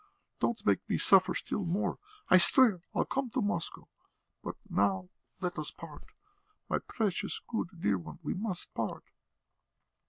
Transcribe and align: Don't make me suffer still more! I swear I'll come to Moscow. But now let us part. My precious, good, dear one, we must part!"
Don't 0.39 0.65
make 0.65 0.79
me 0.89 0.97
suffer 0.97 1.35
still 1.35 1.63
more! 1.63 1.99
I 2.27 2.39
swear 2.39 2.81
I'll 2.95 3.05
come 3.05 3.29
to 3.29 3.39
Moscow. 3.43 3.87
But 4.41 4.55
now 4.67 5.09
let 5.39 5.59
us 5.59 5.69
part. 5.69 6.05
My 6.67 6.79
precious, 6.79 7.39
good, 7.47 7.67
dear 7.79 7.99
one, 7.99 8.17
we 8.23 8.33
must 8.33 8.73
part!" 8.73 9.03